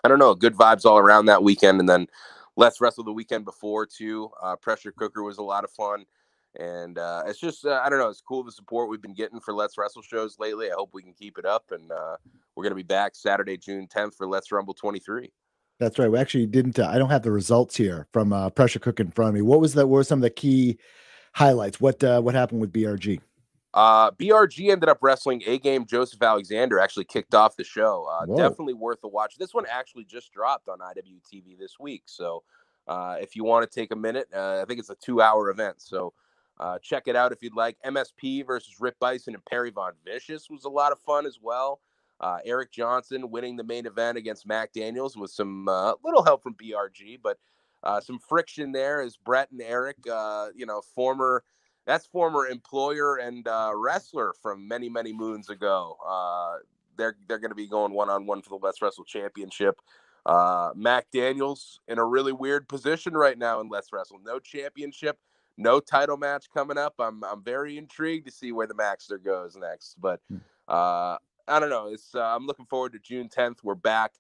[0.04, 1.80] I don't know, good vibes all around that weekend.
[1.80, 2.08] And then
[2.56, 4.30] Let's Wrestle the weekend before too.
[4.42, 6.06] Uh, Pressure Cooker was a lot of fun.
[6.60, 9.40] And uh, it's just, uh, I don't know, it's cool the support we've been getting
[9.40, 10.68] for Let's Wrestle shows lately.
[10.70, 11.72] I hope we can keep it up.
[11.72, 12.18] And uh,
[12.56, 15.32] we're going to be back Saturday, June 10th for Let's Rumble 23.
[15.80, 16.12] That's right.
[16.12, 16.78] We actually didn't.
[16.78, 19.42] Uh, I don't have the results here from uh, Pressure Cook in front of me.
[19.42, 19.88] What was that?
[19.88, 20.78] Were some of the key
[21.34, 21.82] highlights?
[21.82, 23.20] What uh, what happened with BRG?
[23.74, 25.86] Uh, BRG ended up wrestling a game.
[25.86, 28.08] Joseph Alexander actually kicked off the show.
[28.10, 29.36] Uh, definitely worth a watch.
[29.38, 32.04] This one actually just dropped on IWTV this week.
[32.06, 32.44] So
[32.88, 35.50] uh, if you want to take a minute, uh, I think it's a two hour
[35.50, 35.82] event.
[35.82, 36.14] So
[36.60, 37.78] uh, check it out if you'd like.
[37.86, 41.80] MSP versus Rip Byson and Perry Von Vicious was a lot of fun as well.
[42.20, 46.44] Uh, Eric Johnson winning the main event against Mac Daniels with some uh, little help
[46.44, 47.38] from BRG, but
[47.84, 51.44] uh, some friction there as Brett and Eric, uh, you know, former
[51.86, 55.98] that's former employer and uh, wrestler from many many moons ago.
[56.96, 59.82] They're they're going to be going one on one for the Let's Wrestle Championship.
[60.76, 64.22] Mac Daniels in a really weird position right now in Let's Wrestle.
[64.24, 65.18] No championship,
[65.58, 66.96] no title match coming up.
[67.00, 69.96] I'm I'm very intrigued to see where the Maxter goes next.
[70.00, 70.38] But Hmm.
[70.68, 71.88] uh, I don't know.
[71.88, 73.58] It's uh, I'm looking forward to June 10th.
[73.64, 74.14] We're back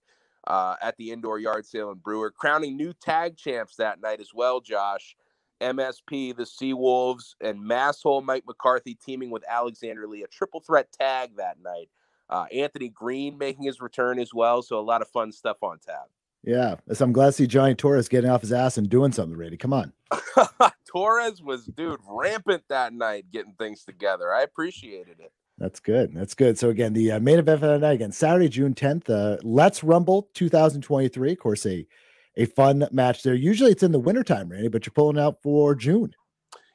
[0.45, 4.33] uh, at the indoor yard sale in Brewer, crowning new tag champs that night as
[4.33, 4.59] well.
[4.59, 5.15] Josh,
[5.61, 11.37] MSP, the Seawolves, and Masshole Mike McCarthy teaming with Alexander Lee, a triple threat tag
[11.37, 11.89] that night.
[12.29, 14.61] Uh, Anthony Green making his return as well.
[14.61, 16.09] So a lot of fun stuff on tap.
[16.43, 19.37] Yeah, so I'm glad to see Johnny Torres getting off his ass and doing something,
[19.37, 19.55] Randy.
[19.55, 19.93] Come on.
[20.85, 24.33] Torres was, dude, rampant that night getting things together.
[24.33, 25.31] I appreciated it.
[25.57, 26.13] That's good.
[26.13, 26.59] That's good.
[26.59, 29.09] So again, the uh, main event for the night again, Saturday, June 10th.
[29.09, 31.31] Uh, Let's Rumble 2023.
[31.31, 31.87] Of course, a
[32.35, 33.35] a fun match there.
[33.35, 36.13] Usually it's in the wintertime, Randy, but you're pulling out for June.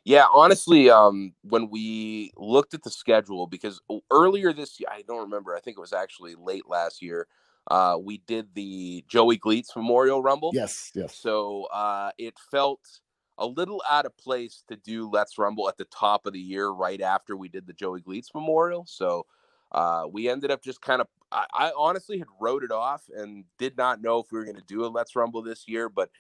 [0.05, 5.21] Yeah, honestly, um, when we looked at the schedule, because earlier this year, I don't
[5.21, 7.27] remember, I think it was actually late last year,
[7.69, 10.51] uh, we did the Joey Gleets Memorial Rumble.
[10.55, 11.15] Yes, yes.
[11.15, 12.81] So uh, it felt
[13.37, 16.71] a little out of place to do Let's Rumble at the top of the year,
[16.71, 18.85] right after we did the Joey Gleets Memorial.
[18.89, 19.27] So
[19.71, 23.45] uh, we ended up just kind of, I, I, honestly had wrote it off and
[23.59, 26.11] did not know if we were going to do a Let's Rumble this year, but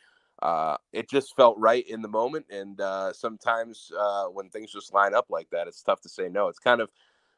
[0.42, 2.44] uh, it just felt right in the moment.
[2.50, 6.28] And uh, sometimes uh, when things just line up like that, it's tough to say
[6.28, 6.48] no.
[6.48, 6.90] It's kind of,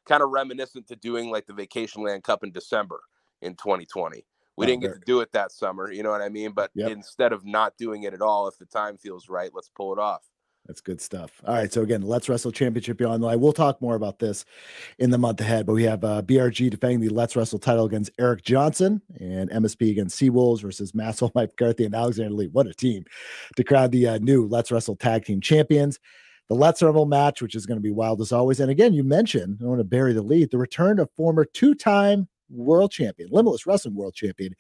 [0.05, 3.01] kind of reminiscent to doing like the Vacation Land Cup in December
[3.43, 4.25] in 2020.
[4.57, 6.53] We didn't get to do it that summer, you know what I mean?
[6.53, 6.91] But yep.
[6.91, 9.99] instead of not doing it at all, if the time feels right, let's pull it
[9.99, 10.23] off.
[10.67, 11.41] That's good stuff.
[11.47, 11.73] All right.
[11.73, 13.41] So again, Let's Wrestle Championship on the line.
[13.41, 14.45] We'll talk more about this
[14.99, 18.11] in the month ahead, but we have uh, BRG defending the Let's Wrestle title against
[18.19, 22.49] Eric Johnson and MSP against Seawolves versus Masshole Mike McCarthy and Alexander Lee.
[22.49, 23.05] What a team
[23.57, 25.99] to crown the uh, new Let's Wrestle tag team champions.
[26.49, 28.61] The Let's Rumble match, which is going to be wild as always.
[28.61, 31.75] And again, you mentioned, I want to bury the lead, the return of former two
[31.75, 34.55] time world champion, Limitless Wrestling world champion,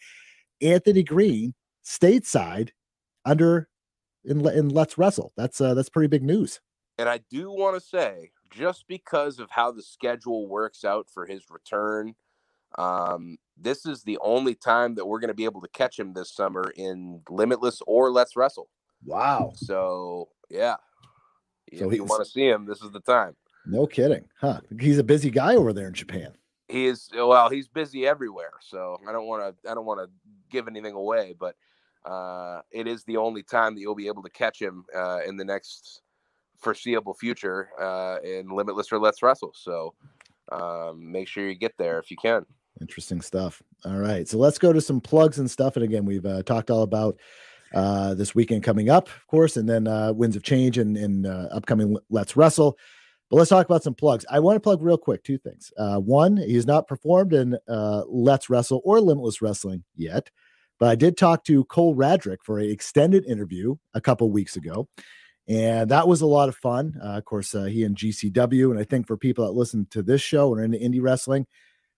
[0.62, 2.70] Anthony Green, stateside
[3.24, 3.68] under
[4.24, 5.32] in, in Let's Wrestle.
[5.36, 6.60] That's uh, that's pretty big news.
[6.98, 11.24] And I do want to say, just because of how the schedule works out for
[11.24, 12.14] his return,
[12.76, 16.12] um, this is the only time that we're going to be able to catch him
[16.12, 18.68] this summer in Limitless or Let's Wrestle.
[19.04, 19.52] Wow.
[19.54, 20.76] So yeah,
[21.78, 23.34] so if you want to see him, this is the time.
[23.66, 24.60] No kidding, huh?
[24.78, 26.32] He's a busy guy over there in Japan
[26.70, 30.08] he is well he's busy everywhere so i don't want to i don't want to
[30.50, 31.54] give anything away but
[32.06, 35.36] uh, it is the only time that you'll be able to catch him uh, in
[35.36, 36.00] the next
[36.58, 39.92] foreseeable future uh, in limitless or let's wrestle so
[40.52, 42.44] um, make sure you get there if you can.
[42.80, 43.62] Interesting stuff.
[43.84, 46.70] All right so let's go to some plugs and stuff and again we've uh, talked
[46.70, 47.18] all about
[47.74, 51.26] uh, this weekend coming up of course and then uh, winds of change and, and
[51.26, 52.78] upcoming let's wrestle
[53.30, 54.26] but let's talk about some plugs.
[54.28, 55.72] I want to plug real quick two things.
[55.78, 60.30] Uh, one, he's not performed in uh, Let's Wrestle or Limitless Wrestling yet,
[60.80, 64.88] but I did talk to Cole Radrick for an extended interview a couple weeks ago,
[65.48, 66.94] and that was a lot of fun.
[67.00, 70.02] Uh, of course, uh, he and GCW, and I think for people that listen to
[70.02, 71.46] this show and are into indie wrestling,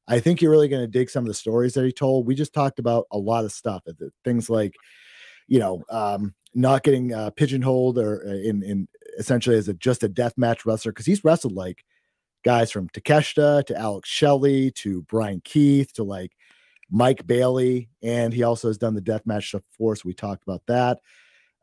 [0.07, 2.27] I think you're really going to dig some of the stories that he told.
[2.27, 3.85] We just talked about a lot of stuff,
[4.25, 4.75] things like,
[5.49, 10.03] you know, um, not getting uh, pigeonholed or uh, in in essentially as a just
[10.03, 11.85] a death match wrestler because he's wrestled like
[12.45, 16.33] guys from Takeshita to Alex Shelley to Bryan Keith to like
[16.91, 19.97] Mike Bailey, and he also has done the death match stuff before.
[19.97, 20.99] So we talked about that.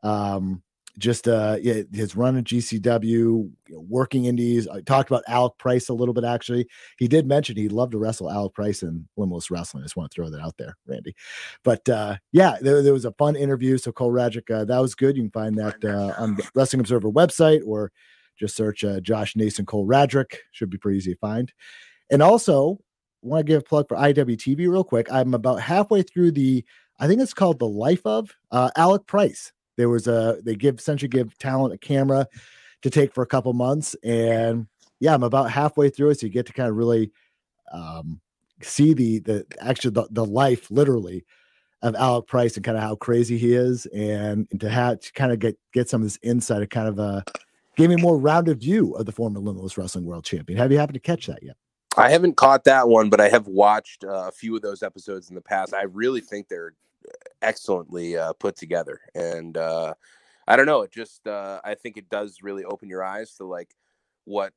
[0.02, 0.62] Um,
[0.98, 4.68] just uh yeah, his run at GCW, working indies.
[4.68, 6.66] I talked about Alec Price a little bit actually.
[6.98, 9.82] He did mention he'd love to wrestle Alec Price in Limitless Wrestling.
[9.82, 11.14] I just want to throw that out there, Randy.
[11.64, 13.78] But uh yeah, there, there was a fun interview.
[13.78, 15.16] So Cole Radrick, uh, that was good.
[15.16, 17.92] You can find that uh, on the Wrestling Observer website or
[18.38, 20.36] just search uh, Josh Nason Cole Radrick.
[20.52, 21.52] Should be pretty easy to find.
[22.10, 22.78] And also
[23.22, 25.12] want to give a plug for IWTV real quick.
[25.12, 26.64] I'm about halfway through the
[26.98, 30.78] I think it's called The Life of uh, Alec Price there was a they give
[30.78, 32.26] essentially give talent a camera
[32.82, 34.66] to take for a couple months, and
[35.00, 37.10] yeah, I'm about halfway through it, so you get to kind of really
[37.72, 38.20] um,
[38.60, 41.24] see the the actually the, the life literally
[41.82, 45.12] of Alec Price and kind of how crazy he is, and, and to have to
[45.12, 47.22] kind of get get some of this insight, kind of uh,
[47.76, 50.58] gave me a more rounded view of the former Limitless Wrestling World Champion.
[50.58, 51.56] Have you happened to catch that yet?
[51.96, 55.28] I haven't caught that one, but I have watched uh, a few of those episodes
[55.30, 55.74] in the past.
[55.74, 56.74] I really think they're
[57.42, 59.00] excellently uh, put together.
[59.14, 59.94] And uh,
[60.46, 63.44] I don't know, it just uh, I think it does really open your eyes to
[63.44, 63.74] like
[64.24, 64.52] what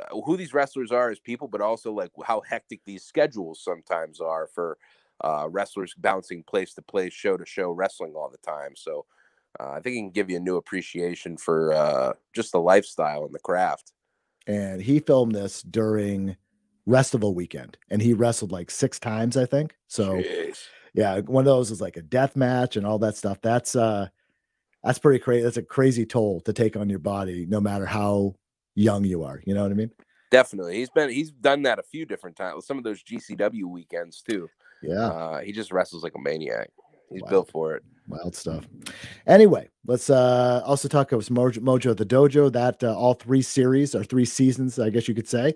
[0.00, 4.20] uh, who these wrestlers are as people, but also like how hectic these schedules sometimes
[4.20, 4.78] are for
[5.22, 8.74] uh, wrestlers bouncing place to place, show to show, wrestling all the time.
[8.76, 9.06] So
[9.58, 13.24] uh, I think it can give you a new appreciation for uh, just the lifestyle
[13.24, 13.92] and the craft.
[14.46, 16.36] And he filmed this during
[16.88, 19.74] Restival weekend, and he wrestled like six times, I think.
[19.88, 20.18] So.
[20.18, 23.38] Jeez yeah, one of those is like a death match and all that stuff.
[23.42, 24.08] That's uh
[24.84, 25.42] that's pretty crazy.
[25.42, 28.34] That's a crazy toll to take on your body, no matter how
[28.74, 29.42] young you are.
[29.44, 29.90] You know what I mean?
[30.30, 32.66] Definitely, he's been he's done that a few different times.
[32.66, 34.48] Some of those GCW weekends too.
[34.82, 36.70] Yeah, Uh, he just wrestles like a maniac.
[37.10, 37.28] He's Wow.
[37.30, 37.82] built for it.
[38.06, 38.66] wild stuff.
[39.26, 42.52] Anyway, let's uh also talk about Mojo, Mojo the Dojo.
[42.52, 45.54] That uh, all three series or three seasons, I guess you could say,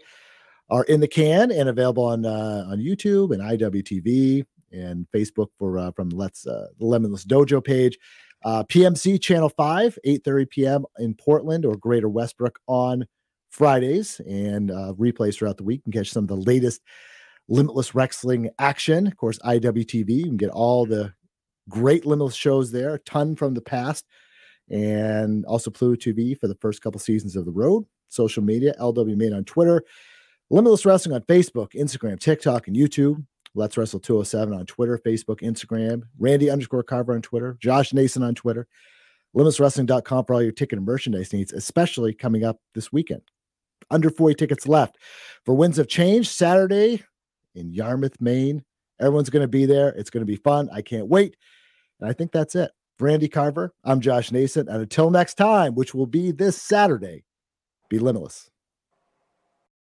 [0.70, 5.79] are in the can and available on uh, on YouTube and IWTV and Facebook for
[5.79, 7.99] uh, from Let's uh, the Limitless Dojo page.
[8.45, 10.85] Uh, PMC Channel Five, eight thirty p.m.
[10.99, 13.07] in Portland or Greater Westbrook on
[13.51, 15.83] Fridays, and uh, replays throughout the week.
[15.85, 16.81] You can catch some of the latest
[17.49, 19.07] Limitless Wrestling action.
[19.07, 20.09] Of course, IWTV.
[20.09, 21.12] You can get all the
[21.68, 24.07] great Limitless shows there, a ton from the past,
[24.70, 27.85] and also Pluto TV for the first couple seasons of the road.
[28.09, 29.83] Social media, LW Made on Twitter,
[30.51, 33.25] Limitless Wrestling on Facebook, Instagram, TikTok, and YouTube.
[33.55, 38.34] Let's Wrestle 207 on Twitter, Facebook, Instagram, Randy underscore Carver on Twitter, Josh Nason on
[38.34, 38.66] Twitter,
[39.36, 43.22] limitlesswrestling.com for all your ticket and merchandise needs, especially coming up this weekend.
[43.90, 44.96] Under 40 tickets left
[45.44, 47.03] for Winds of Change Saturday
[47.55, 48.64] in Yarmouth, Maine.
[49.00, 49.88] Everyone's going to be there.
[49.90, 50.70] It's going to be fun.
[50.72, 51.36] I can't wait.
[52.00, 52.70] And I think that's it.
[52.98, 54.68] For Randy Carver, I'm Josh Nason.
[54.68, 57.24] And until next time, which will be this Saturday,
[57.90, 58.50] be limitless.